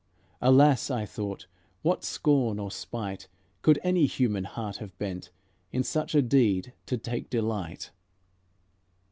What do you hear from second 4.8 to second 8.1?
bent In such a deed to take delight?